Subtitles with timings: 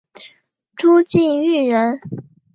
[0.79, 2.01] 宋敬舆人。